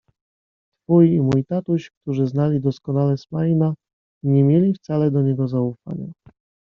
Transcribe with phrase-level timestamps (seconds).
[0.83, 3.73] Twój i mój tatuś, którzy znali doskonale Smaina,
[4.23, 6.11] nie mieli wcale do niego zaufania.